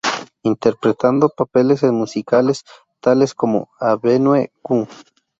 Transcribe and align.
Interpretando 0.41 1.29
papeles 1.29 1.83
en 1.83 1.93
musicales 1.93 2.63
tales 3.01 3.35
como 3.35 3.69
"Avenue 3.79 4.51
Q". 4.63 4.87